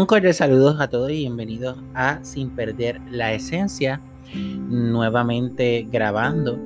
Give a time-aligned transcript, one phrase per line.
[0.00, 4.00] Un cordial saludo a todos y bienvenidos a Sin Perder la Esencia,
[4.32, 6.58] nuevamente grabando,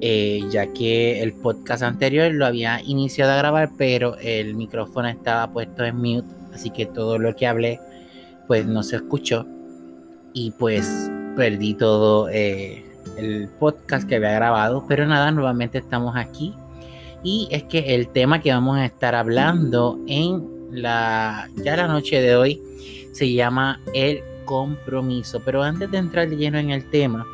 [0.00, 5.52] eh, ya que el podcast anterior lo había iniciado a grabar, pero el micrófono estaba
[5.52, 7.80] puesto en mute, así que todo lo que hablé
[8.46, 9.44] pues no se escuchó.
[10.32, 12.84] Y pues perdí todo eh,
[13.16, 16.54] el podcast que había grabado, pero nada, nuevamente estamos aquí.
[17.24, 22.20] Y es que el tema que vamos a estar hablando en la, ya la noche
[22.20, 22.60] de hoy
[23.12, 25.40] se llama el compromiso.
[25.44, 27.26] Pero antes de entrar lleno en el tema,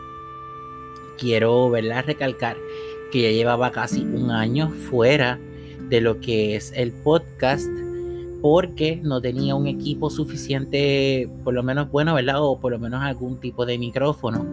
[1.16, 2.56] quiero recalcar
[3.10, 5.38] que ya llevaba casi un año fuera
[5.88, 7.68] de lo que es el podcast
[8.40, 12.36] porque no tenía un equipo suficiente, por lo menos bueno, ¿verdad?
[12.40, 14.46] O por lo menos algún tipo de micrófono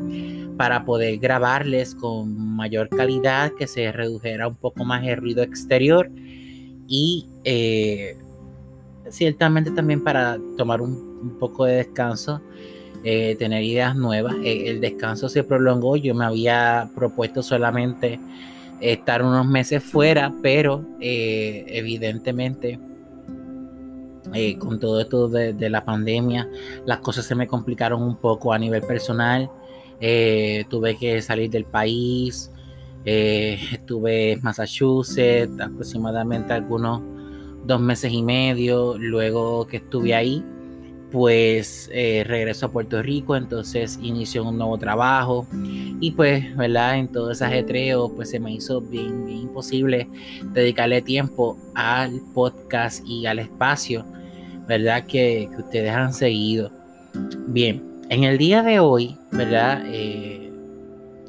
[0.58, 6.10] para poder grabarles con mayor calidad, que se redujera un poco más el ruido exterior
[6.88, 8.18] y eh,
[9.10, 12.42] ciertamente también para tomar un, poco de descanso,
[13.04, 14.36] eh, tener ideas nuevas.
[14.44, 18.20] Eh, el descanso se prolongó, yo me había propuesto solamente
[18.80, 22.80] estar unos meses fuera, pero eh, evidentemente
[24.60, 26.50] con todo esto de, la pandemia,
[26.86, 29.50] las cosas se me complicaron un poco a nivel personal.
[30.68, 32.52] tuve que salir del país,
[33.06, 37.15] estuve en Massachusetts aproximadamente algunos
[37.66, 40.44] dos meses y medio, luego que estuve ahí,
[41.12, 45.48] pues eh, regreso a Puerto Rico, entonces inició un nuevo trabajo
[46.00, 46.98] y pues, ¿verdad?
[46.98, 50.10] En todo ese ajetreo, pues se me hizo bien, bien imposible
[50.52, 54.06] dedicarle tiempo al podcast y al espacio,
[54.68, 55.06] ¿verdad?
[55.06, 56.72] Que, ustedes han seguido.
[57.48, 59.84] Bien, en el día de hoy, ¿verdad?
[59.86, 60.52] Eh,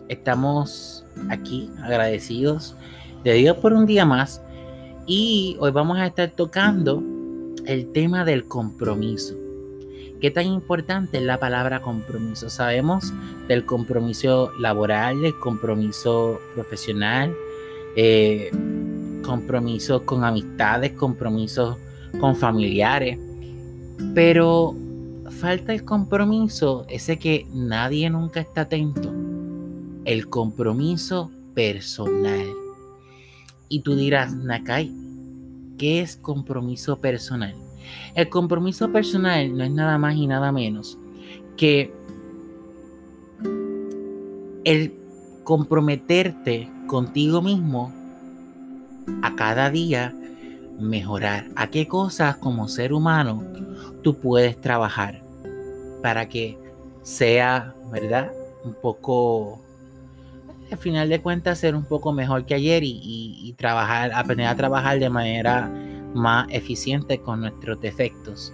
[0.09, 2.77] estamos aquí agradecidos
[3.23, 4.43] de Dios por un día más
[5.07, 7.03] y hoy vamos a estar tocando
[7.65, 9.37] el tema del compromiso.
[10.21, 12.51] ¿Qué tan importante es la palabra compromiso?
[12.51, 13.13] Sabemos
[13.49, 17.35] del compromiso laboral, del compromiso profesional,
[17.95, 18.51] eh,
[19.25, 21.77] compromisos con amistades, compromisos
[22.19, 23.19] con familiares,
[24.15, 24.75] pero
[25.31, 29.13] falta el compromiso, ese que nadie nunca está atento,
[30.05, 32.66] el compromiso personal.
[33.69, 34.93] Y tú dirás, Nakai,
[35.79, 37.55] ¿qué es compromiso personal?
[38.15, 40.99] El compromiso personal no es nada más y nada menos
[41.57, 41.93] que
[44.65, 44.95] el
[45.45, 47.93] comprometerte contigo mismo
[49.23, 50.15] a cada día
[50.79, 51.47] mejorar.
[51.57, 53.45] ¿A qué cosas como ser humano
[54.03, 55.23] tú puedes trabajar
[56.03, 56.59] para que
[57.03, 58.33] sea, ¿verdad?
[58.65, 59.61] Un poco
[60.71, 64.99] al final de cuentas ser un poco mejor que ayer y, trabajar, aprender a trabajar
[64.99, 65.71] de manera
[66.15, 68.53] más eficiente con nuestros defectos.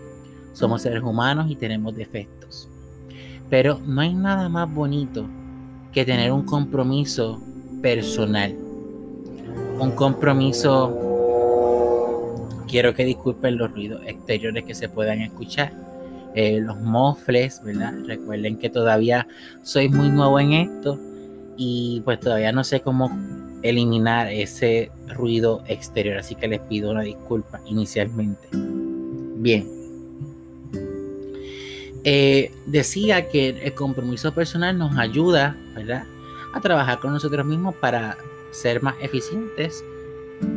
[0.52, 2.68] Somos seres humanos y tenemos defectos.
[3.48, 5.26] Pero no hay nada más bonito
[5.92, 7.40] que tener un compromiso
[7.80, 8.54] personal.
[9.78, 10.98] Un compromiso,
[12.68, 15.72] quiero que disculpen los ruidos exteriores que se puedan escuchar.
[16.34, 17.94] Eh, los mofles, ¿verdad?
[18.06, 19.26] Recuerden que todavía
[19.62, 20.98] soy muy nuevo en esto
[21.56, 23.10] y pues todavía no sé cómo
[23.62, 28.48] eliminar ese ruido exterior, así que les pido una disculpa inicialmente.
[28.52, 29.68] Bien.
[32.04, 36.04] Eh, decía que el compromiso personal nos ayuda, ¿verdad?
[36.52, 38.16] A trabajar con nosotros mismos para
[38.50, 39.84] ser más eficientes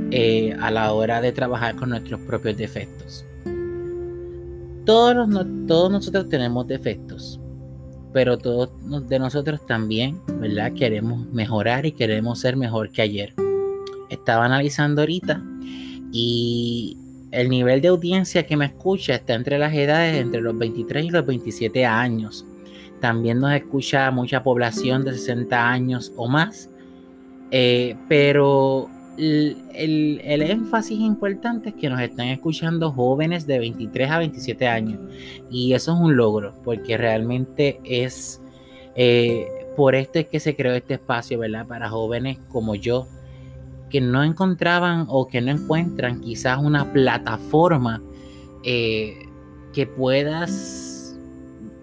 [0.09, 3.23] eh, a la hora de trabajar con nuestros propios defectos.
[4.85, 7.39] Todos, todos nosotros tenemos defectos
[8.15, 8.69] pero todos
[9.09, 10.71] de nosotros también, ¿verdad?
[10.71, 13.33] Queremos mejorar y queremos ser mejor que ayer.
[14.09, 15.43] Estaba analizando ahorita
[16.13, 16.95] y
[17.31, 21.09] el nivel de audiencia que me escucha está entre las edades entre los 23 y
[21.09, 22.45] los 27 años.
[23.01, 26.69] También nos escucha mucha población de 60 años o más,
[27.51, 34.67] eh, pero el, énfasis importante es que nos están escuchando jóvenes de 23 a 27
[34.67, 34.99] años.
[35.49, 38.41] Y eso es un logro, porque realmente es
[38.95, 41.67] eh, por esto es que se creó este espacio, ¿verdad?
[41.67, 43.07] Para jóvenes como yo,
[43.89, 48.01] que no encontraban o que no encuentran quizás una plataforma
[48.63, 49.27] eh,
[49.73, 51.17] que puedas,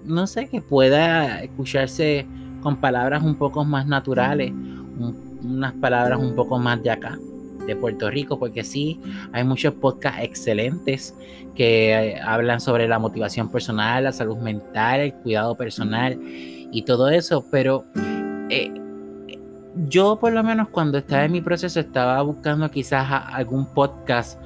[0.05, 2.27] no sé, que pueda escucharse
[2.63, 4.53] con palabras un poco más naturales
[5.45, 7.19] unas palabras un poco más de acá,
[7.67, 9.01] de Puerto Rico, porque sí,
[9.33, 11.15] hay muchos podcasts excelentes
[11.55, 17.09] que eh, hablan sobre la motivación personal, la salud mental, el cuidado personal y todo
[17.11, 17.85] eso, pero
[18.49, 18.73] eh,
[19.89, 24.39] yo por lo menos cuando estaba en mi proceso estaba buscando quizás algún podcast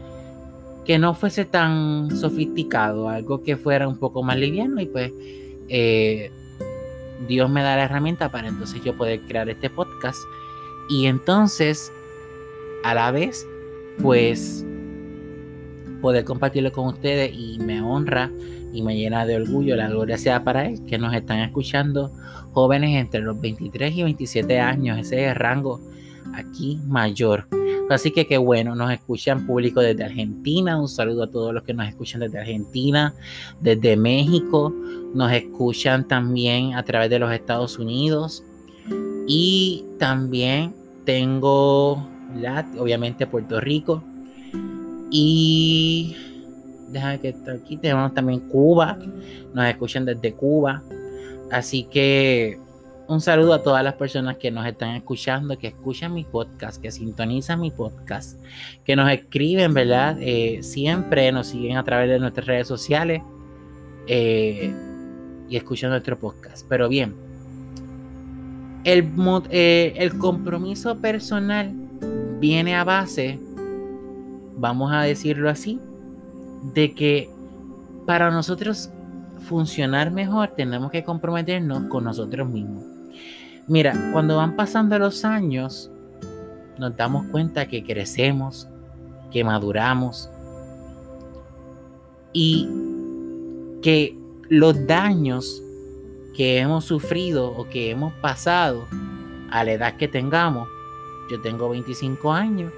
[0.84, 5.12] que no fuese tan sofisticado, algo que fuera un poco más liviano y pues
[5.68, 6.30] eh,
[7.26, 10.18] Dios me da la herramienta para entonces yo poder crear este podcast
[10.88, 11.92] y entonces
[12.84, 13.46] a la vez
[14.00, 14.64] pues
[16.00, 18.30] poder compartirlo con ustedes y me honra
[18.72, 22.12] y me llena de orgullo, la gloria sea para él, que nos están escuchando
[22.52, 25.80] jóvenes entre los 23 y 27 años, ese es el rango
[26.34, 27.48] aquí mayor.
[27.88, 31.72] Así que qué bueno, nos escuchan público desde Argentina, un saludo a todos los que
[31.72, 33.14] nos escuchan desde Argentina,
[33.60, 34.74] desde México,
[35.14, 38.44] nos escuchan también a través de los Estados Unidos
[39.26, 40.74] y también
[41.04, 42.08] tengo,
[42.78, 44.02] obviamente Puerto Rico
[45.10, 46.16] y
[46.88, 48.98] déjame que aquí tenemos también Cuba,
[49.52, 50.82] nos escuchan desde Cuba,
[51.50, 52.58] así que
[53.08, 56.90] un saludo a todas las personas que nos están escuchando, que escuchan mi podcast, que
[56.90, 58.40] sintonizan mi podcast,
[58.84, 60.16] que nos escriben, ¿verdad?
[60.20, 63.22] Eh, siempre nos siguen a través de nuestras redes sociales
[64.08, 64.74] eh,
[65.48, 66.66] y escuchan nuestro podcast.
[66.68, 67.14] Pero bien,
[68.86, 69.12] el,
[69.50, 71.74] eh, el compromiso personal
[72.38, 73.40] viene a base,
[74.56, 75.80] vamos a decirlo así,
[76.72, 77.28] de que
[78.06, 78.90] para nosotros
[79.40, 82.84] funcionar mejor tenemos que comprometernos con nosotros mismos.
[83.66, 85.90] Mira, cuando van pasando los años,
[86.78, 88.68] nos damos cuenta que crecemos,
[89.32, 90.30] que maduramos
[92.32, 92.68] y
[93.82, 94.16] que
[94.48, 95.60] los daños
[96.36, 98.86] que hemos sufrido o que hemos pasado
[99.50, 100.68] a la edad que tengamos,
[101.30, 102.72] yo tengo 25 años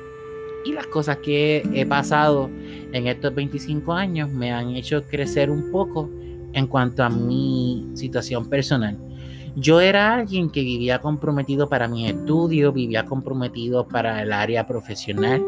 [0.64, 2.49] y las cosas que he pasado
[2.93, 6.08] en estos 25 años me han hecho crecer un poco
[6.52, 8.96] en cuanto a mi situación personal.
[9.56, 15.44] Yo era alguien que vivía comprometido para mi estudio, vivía comprometido para el área profesional,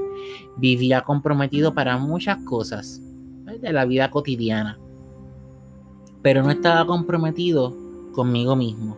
[0.57, 3.01] vivía comprometido para muchas cosas
[3.61, 4.79] de la vida cotidiana,
[6.23, 8.97] pero no estaba comprometido conmigo mismo,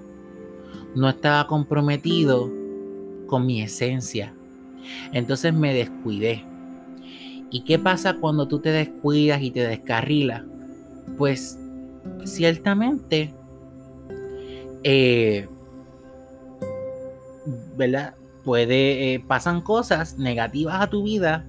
[0.95, 2.51] no estaba comprometido
[3.27, 4.35] con mi esencia.
[5.13, 6.45] Entonces me descuidé.
[7.51, 10.43] ¿Y qué pasa cuando tú te descuidas y te descarrilas?
[11.19, 11.59] Pues
[12.25, 13.35] ciertamente
[14.85, 15.49] eh,
[17.77, 18.15] ¿verdad?
[18.45, 21.47] Puede, eh, pasan cosas negativas a tu vida,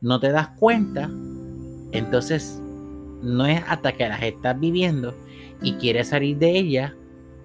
[0.00, 1.10] no te das cuenta,
[1.92, 2.60] entonces
[3.24, 5.14] no es hasta que las estás viviendo
[5.62, 6.92] y quieres salir de ellas,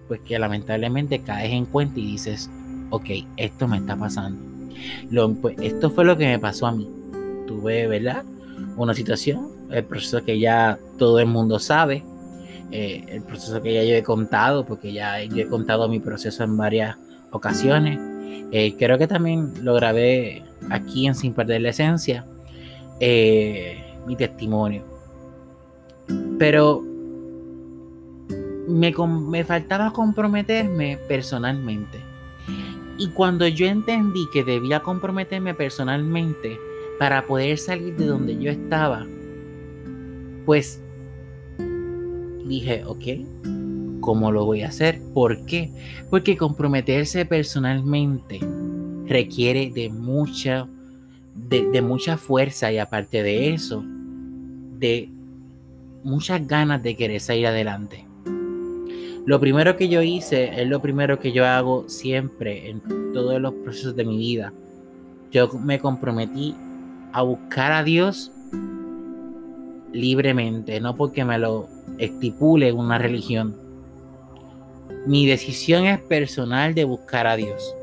[0.08, 2.50] pues que lamentablemente caes en cuenta y dices,
[2.90, 3.06] ok,
[3.38, 4.44] esto me está pasando.
[5.10, 6.90] Lo, pues, esto fue lo que me pasó a mí.
[7.48, 8.24] Tuve, ¿verdad?
[8.76, 12.04] Una situación, el proceso que ya todo el mundo sabe,
[12.72, 16.44] eh, el proceso que ya yo he contado, porque ya yo he contado mi proceso
[16.44, 16.98] en varias
[17.32, 18.00] ocasiones.
[18.52, 22.26] Eh, creo que también lo grabé aquí en Sin Perder la Esencia,
[23.00, 24.89] eh, mi testimonio.
[26.40, 26.84] Pero
[28.68, 32.00] me, me faltaba comprometerme personalmente.
[32.98, 36.58] Y cuando yo entendí que debía comprometerme personalmente
[36.98, 39.06] para poder salir de donde yo estaba,
[40.46, 40.82] pues
[42.46, 45.02] dije, ok, ¿cómo lo voy a hacer?
[45.14, 45.72] ¿Por qué?
[46.10, 48.40] Porque comprometerse personalmente
[49.06, 50.68] requiere de mucha,
[51.36, 53.84] de, mucha fuerza y aparte de eso,
[54.80, 55.10] de
[56.04, 58.06] muchas ganas de querer salir adelante.
[59.26, 62.82] Lo primero que yo hice es lo primero que yo hago siempre en
[63.14, 64.54] todos los procesos de mi vida.
[65.32, 66.56] Yo me comprometí
[67.12, 68.32] a buscar a Dios
[69.92, 73.56] libremente, no porque me lo estipule una religión.
[75.06, 77.76] Mi decisión es personal de buscar a Dios.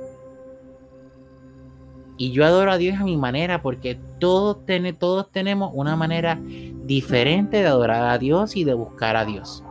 [2.19, 4.59] Y yo adoro a Dios a mi manera porque todos,
[4.99, 9.63] todos tenemos una manera diferente de adorar a Dios y de buscar a Dios.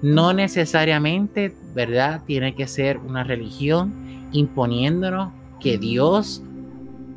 [0.00, 2.22] No necesariamente, ¿verdad?
[2.26, 6.42] Tiene que ser una religión imponiéndonos que Dios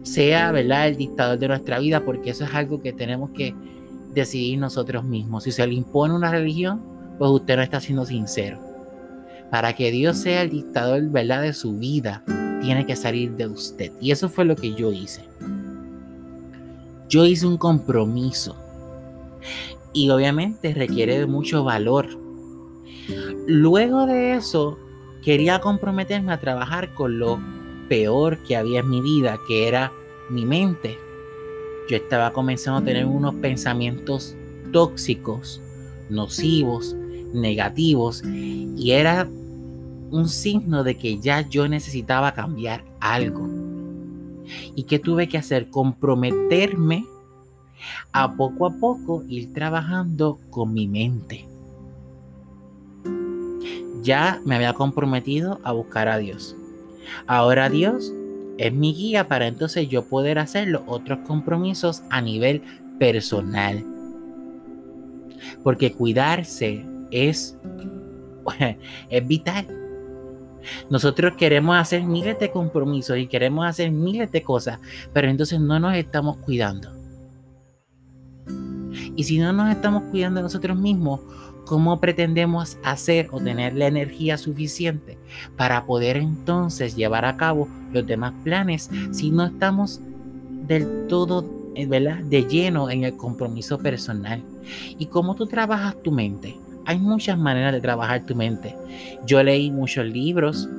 [0.04, 0.90] sea, ¿verdad?
[0.90, 3.56] El dictador de nuestra vida porque eso es algo que tenemos que
[4.14, 5.44] decidir nosotros mismos.
[5.44, 6.82] Si se le impone una religión,
[7.18, 8.60] pues usted no está siendo sincero.
[9.50, 11.42] Para que Dios sea el dictador ¿verdad?
[11.42, 12.24] de su vida,
[12.66, 13.92] tiene que salir de usted.
[14.02, 15.24] Y eso fue lo que yo hice.
[17.08, 18.58] Yo hice un compromiso.
[19.94, 22.08] Y obviamente requiere de mucho valor.
[23.48, 24.78] Luego de eso,
[25.24, 27.40] quería comprometerme a trabajar con lo
[27.88, 29.92] peor que había en mi vida, que era
[30.30, 30.98] mi mente
[31.88, 34.36] yo estaba comenzando a tener unos pensamientos
[34.72, 35.62] tóxicos,
[36.10, 36.96] nocivos,
[37.34, 39.28] negativos, y era
[40.12, 43.48] un signo de que ya yo necesitaba cambiar algo.
[44.76, 45.70] ¿Y qué tuve que hacer?
[45.70, 47.06] Comprometerme
[48.12, 51.46] a poco a poco ir trabajando con mi mente.
[54.02, 56.56] Ya me había comprometido a buscar a Dios.
[57.28, 58.14] Ahora Dios
[58.58, 62.62] es mi guía para entonces yo poder hacer los otros compromisos a nivel
[63.00, 63.84] personal.
[65.64, 67.58] Porque cuidarse es,
[69.10, 69.85] es vital.
[70.90, 74.80] Nosotros queremos hacer miles de compromisos y queremos hacer miles de cosas,
[75.14, 76.90] pero entonces no nos estamos cuidando.
[79.16, 81.22] Y si no nos estamos cuidando nosotros mismos,
[81.66, 85.18] ¿cómo pretendemos hacer o tener la energía suficiente
[85.58, 90.02] para poder entonces llevar a cabo los demás planes si no estamos
[90.68, 91.46] del todo
[91.76, 94.44] eh, de lleno en el compromiso personal?
[94.98, 96.58] ¿Y cómo tú trabajas tu mente?
[96.86, 98.76] Hay muchas maneras de trabajar tu mente.
[99.26, 100.70] Yo leí muchos libros,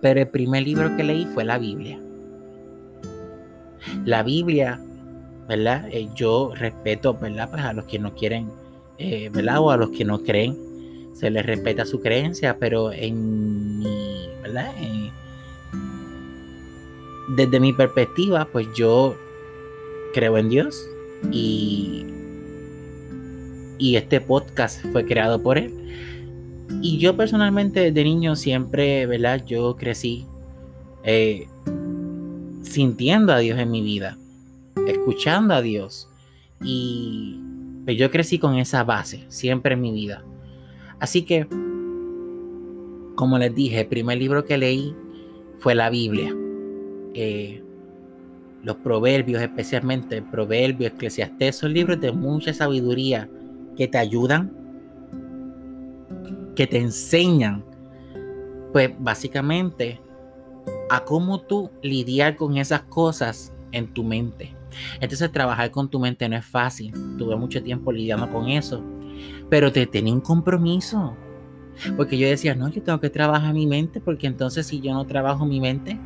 [0.00, 2.00] pero el primer libro que leí fue la Biblia.
[4.04, 4.80] La Biblia,
[5.48, 5.88] ¿verdad?
[5.90, 7.50] Eh, yo respeto, ¿verdad?
[7.50, 8.50] Pues a los que no quieren,
[8.98, 9.60] eh, ¿verdad?
[9.60, 10.56] O a los que no creen,
[11.14, 14.72] se les respeta su creencia, pero en mi, ¿verdad?
[17.28, 19.14] desde mi perspectiva, pues yo
[20.14, 20.88] creo en Dios
[21.30, 22.06] y
[23.78, 25.72] y este podcast fue creado por él.
[26.82, 29.44] Y yo personalmente de niño siempre, ¿verdad?
[29.46, 30.26] Yo crecí
[31.04, 31.46] eh,
[32.62, 34.18] sintiendo a Dios en mi vida,
[34.86, 36.08] escuchando a Dios.
[36.62, 37.40] Y
[37.84, 40.22] pues, yo crecí con esa base siempre en mi vida.
[41.00, 41.46] Así que,
[43.14, 44.94] como les dije, el primer libro que leí
[45.58, 46.34] fue la Biblia.
[47.14, 47.62] Eh,
[48.62, 53.28] los proverbios, especialmente Proverbios, Eclesiastés, son libros de mucha sabiduría
[53.78, 54.52] que te ayudan,
[56.56, 57.64] que te enseñan,
[58.72, 60.00] pues básicamente
[60.90, 64.52] a cómo tú lidiar con esas cosas en tu mente.
[65.00, 66.92] Entonces trabajar con tu mente no es fácil.
[67.16, 68.82] Tuve mucho tiempo lidiando con eso.
[69.48, 71.16] Pero te tenía un compromiso.
[71.96, 75.06] Porque yo decía, no, yo tengo que trabajar mi mente, porque entonces si yo no
[75.06, 76.00] trabajo mi mente,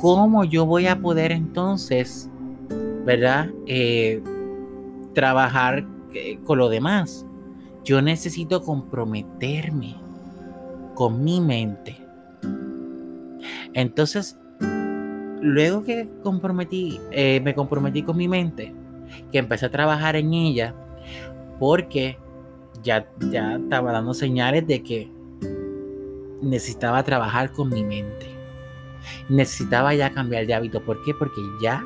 [0.00, 2.28] ¿cómo yo voy a poder entonces,
[3.06, 3.48] verdad?
[3.68, 4.20] Eh,
[5.14, 5.86] trabajar
[6.44, 7.26] con lo demás.
[7.84, 9.96] Yo necesito comprometerme
[10.94, 11.98] con mi mente.
[13.74, 14.38] Entonces,
[15.40, 18.72] luego que comprometí, eh, me comprometí con mi mente,
[19.30, 20.74] que empecé a trabajar en ella,
[21.58, 22.18] porque
[22.82, 25.10] ya, ya estaba dando señales de que
[26.40, 28.26] necesitaba trabajar con mi mente.
[29.28, 30.82] Necesitaba ya cambiar de hábito.
[30.84, 31.14] ¿Por qué?
[31.14, 31.84] Porque ya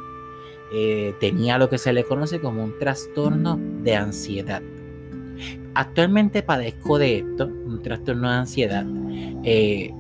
[0.73, 4.61] eh, tenía lo que se le conoce como un trastorno de ansiedad.
[5.75, 8.85] Actualmente padezco de esto, un trastorno de ansiedad,
[9.45, 9.95] eh,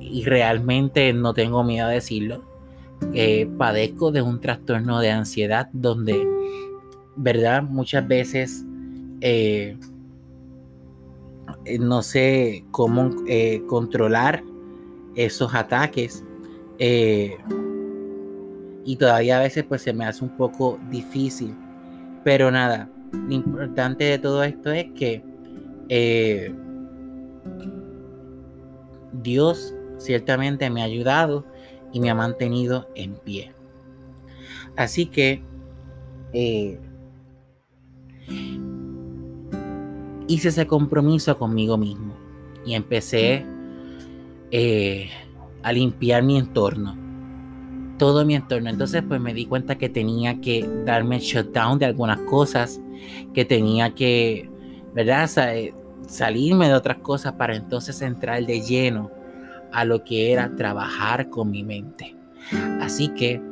[0.00, 2.42] y realmente no tengo miedo a decirlo.
[3.14, 6.26] Eh, padezco de un trastorno de ansiedad donde,
[7.16, 7.62] ¿verdad?
[7.62, 8.64] Muchas veces
[11.78, 13.10] no sé cómo
[13.68, 14.42] controlar
[15.14, 16.24] esos ataques
[16.78, 17.36] y
[18.96, 21.54] todavía a veces pues se me hace un poco difícil.
[22.24, 25.22] Pero nada, lo importante de todo esto es que
[25.88, 26.54] eh,
[29.12, 31.44] Dios ciertamente me ha ayudado
[31.92, 33.52] y me ha mantenido en pie.
[34.76, 35.42] Así que
[36.32, 36.78] eh,
[40.28, 42.14] hice ese compromiso conmigo mismo
[42.64, 43.44] y empecé
[44.52, 45.10] eh,
[45.62, 47.09] a limpiar mi entorno
[48.00, 48.70] todo mi entorno.
[48.70, 52.80] Entonces, pues me di cuenta que tenía que darme shutdown de algunas cosas,
[53.34, 54.48] que tenía que,
[54.94, 55.28] ¿verdad?
[55.54, 55.74] Eh,
[56.08, 59.10] salirme de otras cosas para entonces entrar de lleno
[59.70, 62.16] a lo que era trabajar con mi mente.
[62.80, 63.42] Así que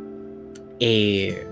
[0.81, 1.47] eh,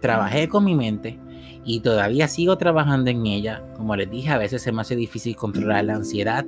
[0.00, 1.20] trabajé con mi mente
[1.64, 3.62] y todavía sigo trabajando en ella.
[3.76, 6.44] Como les dije, a veces se me hace difícil controlar la ansiedad,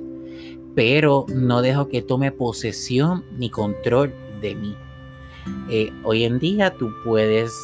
[0.75, 4.75] pero no dejo que tome posesión ni control de mí.
[5.69, 7.55] Eh, hoy en día tú puedes,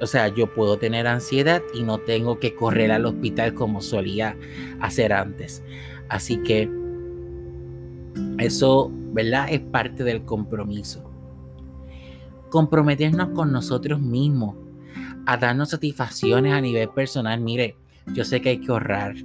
[0.00, 4.36] o sea, yo puedo tener ansiedad y no tengo que correr al hospital como solía
[4.80, 5.62] hacer antes.
[6.08, 6.70] Así que
[8.38, 9.48] eso, ¿verdad?
[9.50, 11.10] Es parte del compromiso.
[12.50, 14.56] Comprometernos con nosotros mismos,
[15.26, 17.40] a darnos satisfacciones a nivel personal.
[17.40, 17.76] Mire,
[18.14, 19.16] yo sé que hay que ahorrar.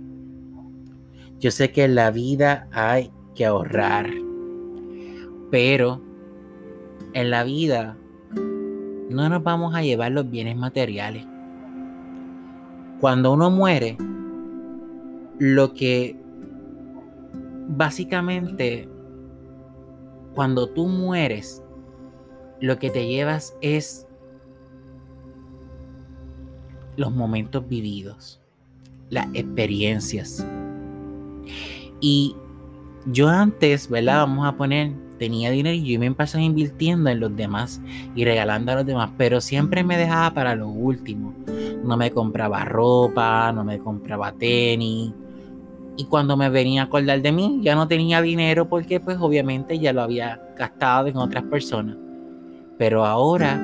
[1.39, 4.09] Yo sé que en la vida hay que ahorrar.
[5.51, 6.01] Pero
[7.13, 7.97] en la vida
[9.09, 11.25] no nos vamos a llevar los bienes materiales.
[12.99, 13.97] Cuando uno muere,
[15.39, 16.17] lo que
[17.67, 18.87] básicamente,
[20.33, 21.63] cuando tú mueres,
[22.59, 24.07] lo que te llevas es
[26.95, 28.41] los momentos vividos,
[29.09, 30.45] las experiencias.
[31.99, 32.35] Y
[33.05, 34.19] yo antes, ¿verdad?
[34.19, 37.81] Vamos a poner, tenía dinero y yo me pasaba invirtiendo en los demás
[38.15, 41.33] y regalando a los demás, pero siempre me dejaba para lo último.
[41.83, 45.11] No me compraba ropa, no me compraba tenis.
[45.95, 49.77] Y cuando me venía a acordar de mí, ya no tenía dinero porque pues obviamente
[49.79, 51.97] ya lo había gastado en otras personas.
[52.77, 53.61] Pero ahora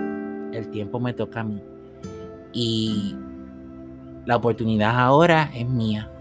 [0.54, 1.62] el tiempo me toca a mí.
[2.54, 3.16] Y
[4.26, 6.12] la oportunidad ahora es mía.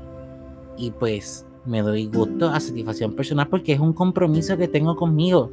[0.78, 5.50] Y pues me doy gusto a satisfacción personal porque es un compromiso que tengo conmigo.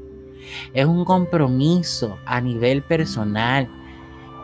[0.73, 3.69] Es un compromiso a nivel personal.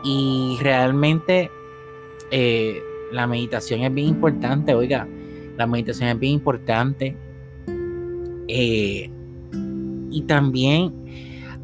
[0.04, 1.50] Y realmente
[2.30, 5.06] eh, la meditación es bien importante, oiga,
[5.56, 7.16] la meditación es bien importante.
[8.48, 9.10] Eh,
[10.10, 10.92] y también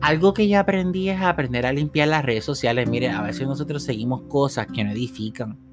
[0.00, 2.88] algo que ya aprendí es aprender a limpiar las redes sociales.
[2.88, 5.67] Mire, a veces nosotros seguimos cosas que no edifican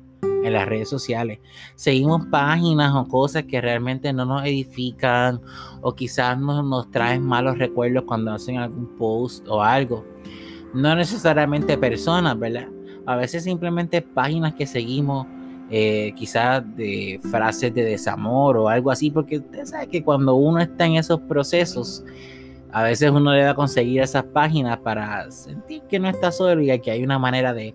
[0.45, 1.39] en las redes sociales.
[1.75, 5.41] Seguimos páginas o cosas que realmente no nos edifican
[5.81, 10.05] o quizás nos, nos traen malos recuerdos cuando hacen algún post o algo.
[10.73, 12.67] No necesariamente personas, ¿verdad?
[13.05, 15.27] A veces simplemente páginas que seguimos,
[15.69, 20.59] eh, quizás de frases de desamor o algo así, porque usted sabe que cuando uno
[20.59, 22.03] está en esos procesos,
[22.71, 26.91] a veces uno debe conseguir esas páginas para sentir que no está solo y que
[26.91, 27.73] hay una manera de,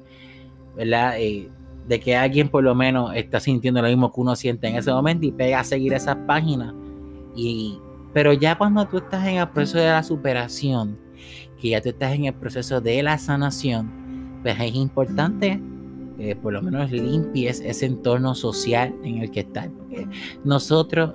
[0.76, 1.14] ¿verdad?
[1.18, 1.48] Eh,
[1.87, 4.92] de que alguien por lo menos está sintiendo lo mismo que uno siente en ese
[4.92, 6.75] momento y pega a seguir esas páginas.
[7.34, 7.78] Y,
[8.12, 10.99] pero ya cuando tú estás en el proceso de la superación,
[11.60, 13.90] que ya tú estás en el proceso de la sanación,
[14.42, 15.60] pues es importante
[16.16, 19.68] que por lo menos limpies ese entorno social en el que estás.
[19.68, 20.06] Porque
[20.44, 21.14] nosotros,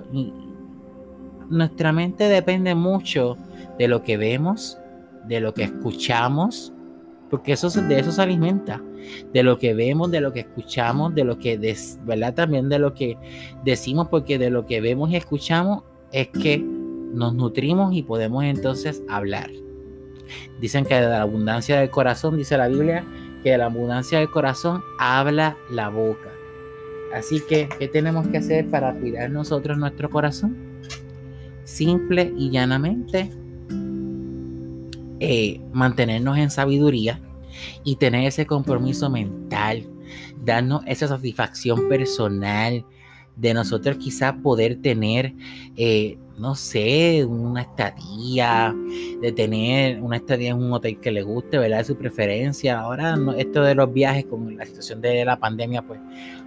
[1.48, 3.36] nuestra mente depende mucho
[3.78, 4.78] de lo que vemos,
[5.26, 6.72] de lo que escuchamos,
[7.30, 8.82] porque eso, de eso se alimenta,
[9.32, 11.58] de lo que vemos, de lo que escuchamos, de lo que,
[12.04, 12.34] ¿verdad?
[12.34, 13.16] También de lo que
[13.64, 19.02] decimos, porque de lo que vemos y escuchamos es que nos nutrimos y podemos entonces
[19.08, 19.50] hablar.
[20.60, 23.04] Dicen que de la abundancia del corazón, dice la Biblia,
[23.42, 26.30] que de la abundancia del corazón habla la boca.
[27.14, 30.56] Así que, ¿qué tenemos que hacer para cuidar nosotros nuestro corazón?
[31.64, 33.30] Simple y llanamente
[35.20, 37.20] eh, mantenernos en sabiduría
[37.84, 39.86] y tener ese compromiso mental,
[40.44, 42.84] darnos esa satisfacción personal
[43.36, 45.34] de nosotros quizás poder tener,
[45.76, 48.74] eh, no sé, una estadía,
[49.20, 51.78] de tener una estadía en un hotel que le guste, ¿verdad?
[51.78, 52.80] De su preferencia.
[52.80, 56.00] Ahora esto de los viajes, con la situación de la pandemia, pues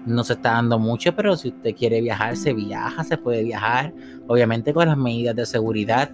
[0.05, 3.93] no se está dando mucho, pero si usted quiere viajar, se viaja, se puede viajar,
[4.27, 6.11] obviamente con las medidas de seguridad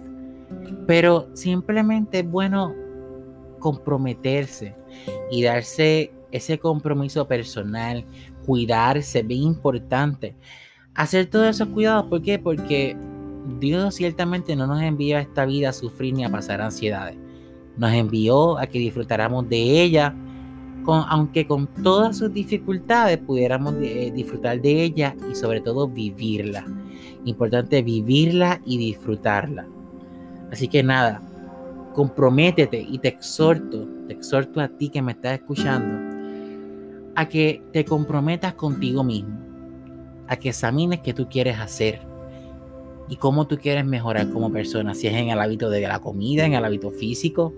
[0.86, 2.74] pero simplemente es bueno
[3.58, 4.74] comprometerse
[5.30, 8.04] y darse ese compromiso personal,
[8.44, 10.34] cuidarse, bien importante.
[10.94, 12.38] Hacer todos esos cuidados, ¿por qué?
[12.38, 12.96] Porque
[13.60, 17.16] Dios ciertamente no nos envió a esta vida a sufrir ni a pasar ansiedades.
[17.76, 20.14] Nos envió a que disfrutáramos de ella,
[20.86, 26.64] aunque con todas sus dificultades pudiéramos eh, disfrutar de ella y sobre todo vivirla.
[27.24, 29.66] Importante vivirla y disfrutarla.
[30.50, 31.20] Así que nada,
[31.94, 37.84] comprométete y te exhorto, te exhorto a ti que me estás escuchando, a que te
[37.84, 39.38] comprometas contigo mismo,
[40.28, 42.00] a que examines qué tú quieres hacer
[43.08, 46.44] y cómo tú quieres mejorar como persona, si es en el hábito de la comida,
[46.44, 47.54] en el hábito físico,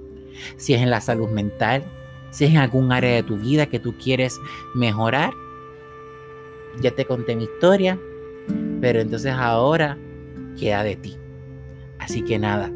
[0.56, 1.82] si es en la salud mental,
[2.30, 4.38] si es en algún área de tu vida que tú quieres
[4.74, 5.32] mejorar.
[6.80, 7.98] Ya te conté mi historia,
[8.80, 9.98] pero entonces ahora
[10.58, 11.16] queda de ti.
[11.98, 12.70] Así que nada,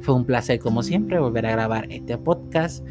[0.00, 2.86] fue un placer como siempre volver a grabar este podcast.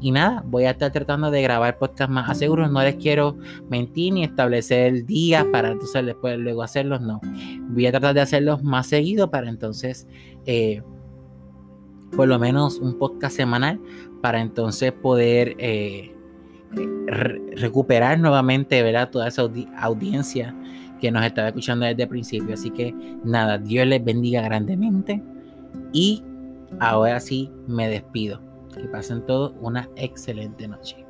[0.00, 2.70] Y nada, voy a estar tratando de grabar podcast más aseguros.
[2.70, 3.38] No les quiero
[3.70, 7.00] mentir ni establecer días para entonces después luego hacerlos.
[7.00, 7.20] No.
[7.68, 10.06] Voy a tratar de hacerlos más seguido para entonces
[10.46, 10.82] eh,
[12.14, 13.80] por lo menos un podcast semanal
[14.20, 16.14] para entonces poder eh,
[17.56, 19.10] recuperar nuevamente ¿verdad?
[19.10, 19.48] toda esa
[19.78, 20.54] audiencia
[21.00, 22.54] que nos estaba escuchando desde el principio.
[22.54, 25.22] Así que nada, Dios les bendiga grandemente
[25.92, 26.22] y
[26.80, 28.40] ahora sí me despido.
[28.74, 31.03] Que pasen todos una excelente noche.